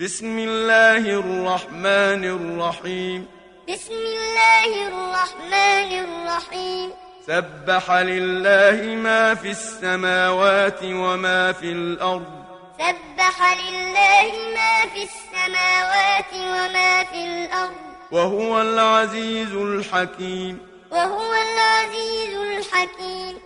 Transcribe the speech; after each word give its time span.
بسم 0.00 0.38
الله 0.38 0.98
الرحمن 0.98 2.24
الرحيم. 2.24 3.26
بسم 3.68 3.92
الله 3.92 4.88
الرحمن 4.88 5.90
الرحيم. 6.04 6.90
سبح 7.26 7.90
لله 7.90 8.94
ما 8.94 9.34
في 9.34 9.50
السماوات 9.50 10.80
وما 10.84 11.52
في 11.52 11.72
الأرض. 11.72 12.44
سبح 12.78 13.36
لله 13.68 14.32
ما 14.54 14.74
في 14.92 15.02
السماوات 15.08 16.32
وما 16.34 17.04
في 17.04 17.24
الأرض. 17.24 17.76
وهو 18.12 18.62
العزيز 18.62 19.52
الحكيم. 19.52 20.58
وهو 20.90 21.32
العزيز 21.32 22.34
الحكيم. 22.36 23.45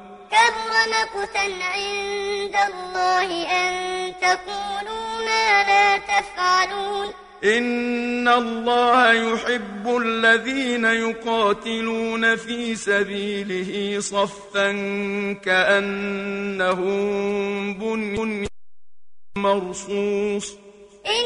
كبر 0.31 0.73
مقتا 0.91 1.47
عند 1.61 2.55
الله 2.69 3.29
أن 3.51 3.71
تقولوا 4.21 5.25
ما 5.25 5.63
لا 5.63 5.97
تفعلون. 5.97 7.07
إن 7.43 8.27
الله 8.27 9.13
يحب 9.13 9.97
الذين 9.97 10.85
يقاتلون 10.85 12.35
في 12.35 12.75
سبيله 12.75 13.99
صفا 13.99 14.71
كأنهم 15.45 16.93
بني 17.73 18.47
مرصوص. 19.37 20.55
إن 21.05 21.25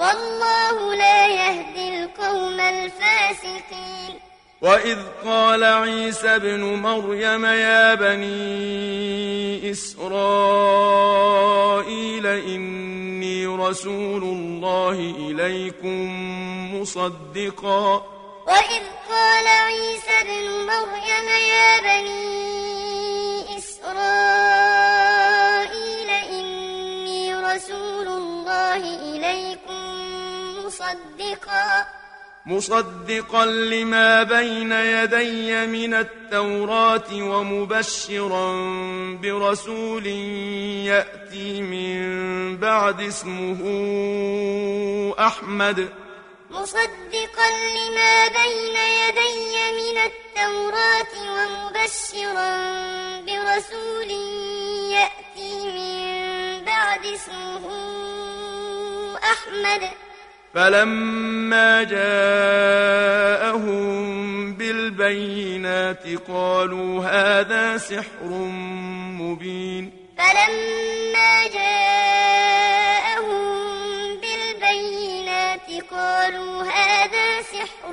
والله 0.00 0.94
لا 0.94 1.26
يهدي 1.26 2.04
القوم 2.04 2.60
الفاسقين. 2.60 4.20
وإذ 4.62 4.98
قال 5.24 5.64
عيسى 5.64 6.28
ابن 6.36 6.60
مريم 6.60 7.44
يا 7.44 7.94
بني 7.94 9.70
إسرائيل 9.70 10.26
إني 12.26 13.46
رسول 13.46 14.22
الله 14.22 15.14
إليكم 15.18 16.00
مصدقا. 16.80 18.06
وإذ 18.46 18.82
قال 19.10 19.46
عيسى 19.46 20.20
ابن 20.20 20.66
مريم 20.66 21.28
يا 21.28 21.80
بني 21.80 23.58
إسرائيل 23.58 24.29
مصدقا. 31.30 31.86
مصدقا 32.46 33.44
لما 33.44 34.22
بين 34.22 34.72
يدي 34.72 35.66
من 35.66 35.94
التوراة 35.94 37.10
ومبشرا 37.12 38.52
برسول 39.22 40.06
يأتي 40.86 41.62
من 41.62 42.56
بعد 42.56 43.00
اسمه 43.00 43.60
أحمد. 45.18 45.88
مصدقا 46.50 47.48
لما 47.76 48.28
بين 48.28 48.76
يدي 49.02 49.72
من 49.80 49.98
التوراة 49.98 51.14
ومبشرا 51.36 52.50
برسول 53.20 54.10
يأتي 54.90 55.54
من 55.74 56.64
بعد 56.64 57.06
اسمه 57.06 57.64
أحمد. 59.32 60.09
فلما 60.54 61.82
جاءهم 61.82 62.10
بالبينات 64.54 66.04
قالوا 66.28 67.04
هذا 67.04 67.76
سحر 67.76 68.28
مبين. 69.20 69.92
فلما 70.18 71.46
جاءهم 71.54 73.40
بالبينات 74.20 75.68
قالوا 75.90 76.62
هذا 76.62 77.42
سحر 77.42 77.92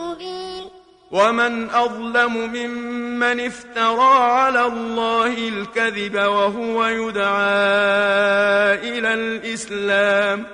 مبين. 0.00 0.70
ومن 1.10 1.70
أظلم 1.70 2.36
ممن 2.36 3.40
افترى 3.40 4.14
على 4.14 4.66
الله 4.66 5.48
الكذب 5.48 6.14
وهو 6.14 6.86
يدعى 6.86 7.44
إلى 8.74 9.14
الإسلام. 9.14 10.46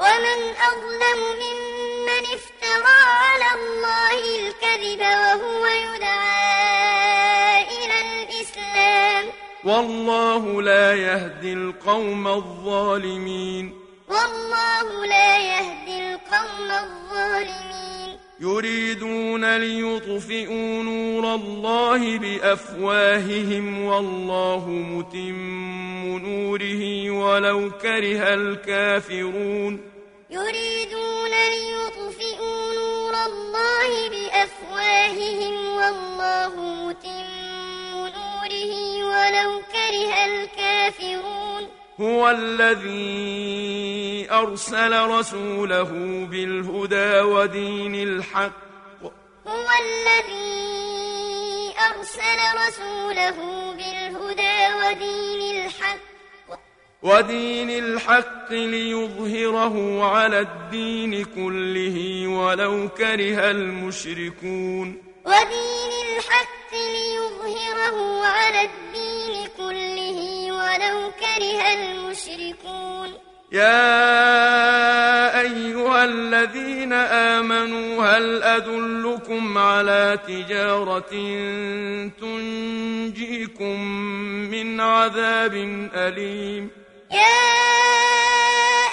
ومن 0.00 0.40
أظلم 0.68 1.20
ممن 1.42 2.24
افترى 2.38 3.00
على 3.24 3.48
الله 3.54 4.20
الكذب 4.40 5.00
وهو 5.00 5.66
يدعى 5.66 7.62
إلى 7.62 7.96
الإسلام. 8.00 9.24
والله 9.64 10.62
لا 10.62 10.94
يهدي 10.94 11.52
القوم 11.52 12.28
الظالمين. 12.28 13.80
والله 14.08 15.06
لا 15.06 15.38
يهدي 15.38 15.96
القوم 16.12 16.70
الظالمين. 16.70 17.79
يريدون 18.40 19.56
ليطفئوا 19.56 20.82
نور 20.82 21.34
الله 21.34 22.18
بأفواههم 22.18 23.84
والله 23.84 24.68
متم 24.68 26.18
نوره 26.18 27.10
ولو 27.10 27.70
كره 27.70 28.34
الكافرون. 28.34 29.80
يريدون 30.30 31.30
ليطفئوا 31.30 32.74
نور 32.74 33.14
الله 33.26 34.08
بأفواههم 34.08 35.54
والله 35.76 36.54
متم 36.56 36.99
هو 42.00 42.30
الذي 42.30 43.80
أرسل 44.30 45.06
رسوله 45.06 45.90
بالهدى 46.30 47.20
ودين 47.20 47.94
الحق. 47.94 48.52
هو 49.46 49.68
الذي 49.84 51.74
أرسل 51.90 52.38
رسوله 52.66 53.36
بالهدى 53.72 54.74
ودين 54.80 55.64
الحق. 55.64 55.98
ودين 57.02 57.70
الحق 57.70 58.52
ليظهره 58.52 60.04
على 60.04 60.38
الدين 60.40 61.24
كله 61.24 62.26
ولو 62.28 62.88
كره 62.88 63.50
المشركون. 63.50 65.02
ودين 65.26 65.92
الحق 66.16 66.72
ليظهره 66.72 68.26
على 68.26 68.60
الدين 68.62 69.19
ولو 71.10 71.18
كره 71.20 71.62
المشركون. 71.74 73.10
يا 73.52 75.40
أيها 75.40 76.04
الذين 76.04 76.92
آمنوا 76.92 78.04
هل 78.04 78.42
أدلكم 78.42 79.58
على 79.58 80.18
تجارة 80.28 81.10
تنجيكم 82.20 83.80
من 84.50 84.80
عذاب 84.80 85.54
أليم؟ 85.94 86.70
يا 87.10 87.40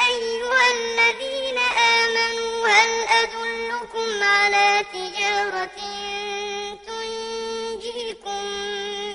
أيها 0.10 0.64
الذين 0.78 1.58
آمنوا 1.98 2.68
هل 2.68 2.92
أدلكم 3.22 4.24
على 4.24 4.86
تجارة 4.94 5.78
تنجيكم 6.88 8.44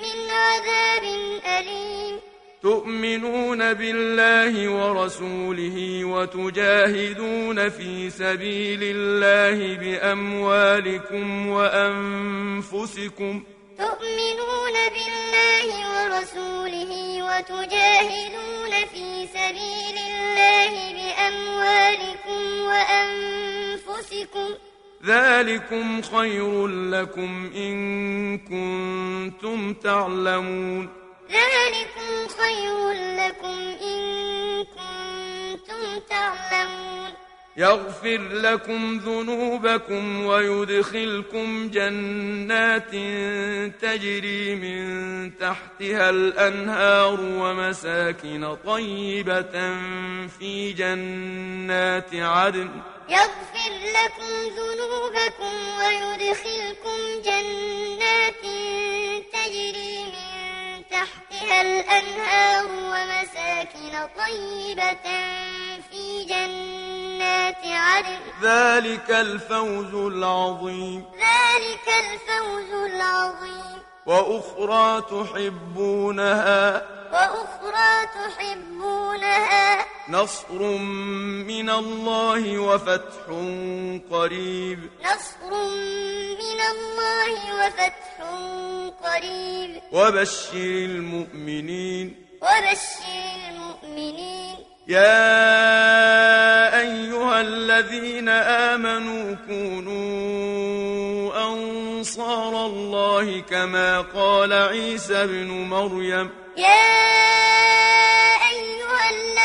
من 0.03 0.31
عذاب 0.31 1.03
أليم 1.03 1.32
تؤمنون 2.63 3.75
بالله 3.75 4.69
ورسوله 4.69 6.05
وتجاهدون 6.05 7.69
في 7.69 8.11
سبيل 8.11 8.81
الله 8.83 9.77
بأموالكم 9.77 11.47
وأنفسكم 11.49 13.43
تؤمنون 13.79 14.77
بالله 14.95 15.69
ورسوله 15.95 16.93
وتجاهدون 17.29 18.73
في 18.93 19.27
سبيل 19.27 19.97
الله 20.11 20.73
بأموالكم 20.99 22.43
وأنفسكم 22.69 24.49
ذلكم 25.07 26.03
خير 26.03 26.67
لكم 26.67 27.51
إن 27.57 28.39
كنتم 28.39 29.75
تعلمون 29.75 31.02
ذلكم 31.33 32.29
خير 32.29 32.91
لكم 32.93 33.59
إن 33.83 34.65
كنتم 34.65 36.01
تعلمون. 36.11 37.13
يغفر 37.57 38.21
لكم 38.33 38.99
ذنوبكم 38.99 40.27
ويدخلكم 40.27 41.71
جنات 41.71 42.91
تجري 43.83 44.55
من 44.55 44.83
تحتها 45.39 46.11
الأنهار 46.11 47.21
ومساكن 47.21 48.57
طيبة 48.67 49.55
في 50.39 50.73
جنات 50.73 52.15
عدن. 52.15 52.71
يغفر 53.09 53.73
لكم 53.99 54.33
ذنوبكم 54.59 55.55
ويدخلكم 55.79 56.99
جنات 57.25 58.43
تجري 59.33 60.05
من 60.05 60.22
تحتها 61.43 61.61
الأنهار 61.61 62.67
ومساكن 62.67 64.09
طيبة 64.19 65.03
في 65.91 66.25
جنات 66.25 67.57
عدن. 67.65 68.21
ذلك 68.43 69.11
الفوز 69.11 69.95
العظيم. 69.95 71.05
ذلك 71.15 71.89
الفوز 71.89 72.91
العظيم. 72.91 73.83
وأخرى 74.07 75.03
تحبونها. 75.03 76.83
وأخرى 77.13 78.07
تحبونها. 78.07 79.87
نصر 80.09 80.63
من 81.47 81.71
الله 81.71 82.59
وفتح 82.59 83.27
قريب. 84.11 84.79
نصر 85.05 85.51
من 86.39 86.61
الله 86.61 87.67
وفتح 87.67 88.17
قريب. 89.05 89.81
وبشر 89.93 90.55
المؤمنين. 90.55 92.27
وبشر 92.43 93.05
المؤمنين. 93.51 94.57
يا 94.89 95.21
أيها 96.81 97.41
الذين 97.41 98.29
آمنوا 98.29 99.35
كونوا 99.47 100.03
أنصار 101.49 102.67
الله 102.67 103.41
كما 103.41 104.01
قال 104.01 104.53
عيسى 104.53 105.23
ابن 105.23 105.47
مريم. 105.47 106.31
يا 106.57 107.13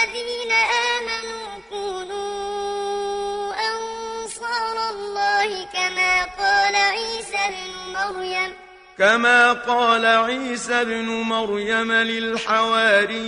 الذين 0.04 0.52
آمنوا 0.52 1.48
كونوا 1.70 3.54
أنصار 3.54 4.90
الله 4.90 5.66
كما 5.74 6.24
قال 6.24 6.76
عيسى 6.76 7.38
ابن 7.38 7.72
مريم. 7.94 8.54
كما 8.98 9.54
قال 9.54 10.06
عيسى 10.06 10.82
ابن 10.82 11.06
مريم 11.06 11.92
للحواريين 11.92 13.28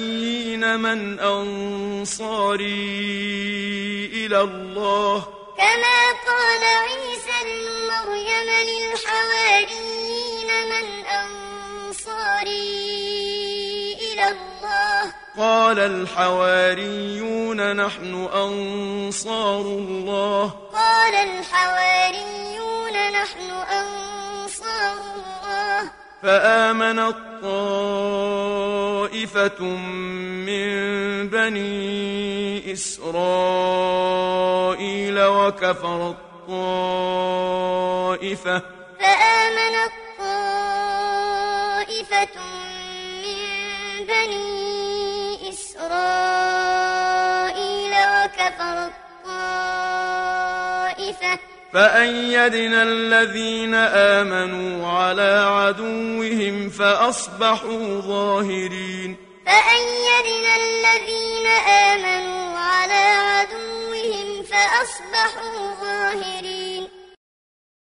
من 0.80 1.20
أنصاري 1.20 2.66
إلى 4.14 4.42
الله. 4.42 5.28
كما 5.58 6.12
قال 6.28 6.64
عيسى 6.64 7.36
ابن 7.42 7.66
مريم 7.92 8.50
للحواريين 8.70 10.50
من 10.70 10.86
أنصاري 11.06 11.30
إلى 11.30 12.48
الله 12.48 12.79
قال 15.40 15.80
الحواريون 15.80 17.76
نحن 17.76 18.28
أنصار 18.34 19.62
الله. 19.62 20.54
قال 20.74 21.16
الحواريون 21.16 23.12
نحن 23.12 23.52
أنصار 23.52 24.98
الله. 25.16 25.92
فآمنت 26.24 27.16
طائفة 27.42 29.62
من 30.48 30.70
بني 31.30 32.74
إسرائيل 32.74 33.08
وكفرت 35.24 36.16
طائفة 36.48 38.62
فآمنت 39.00 39.94
طائفة 40.20 41.08
من 43.24 43.40
بني 44.06 44.69
إسرائيل 45.90 47.92
وكفرت 47.92 48.94
طائفة 49.26 51.40
فأيدنا 51.74 52.84
الذين 52.84 53.76
آمنوا 53.76 54.88
على 54.88 55.46
عدوهم 55.50 56.70
فأصبحوا 56.70 58.02
ظاهرين. 58.02 59.18
فأيدنا 59.46 60.56
الذين 60.56 61.48
آمنوا 61.68 62.60
على 62.60 63.04
عدوهم 63.30 64.44
فأصبحوا 64.44 65.74
ظاهرين. 65.82 66.69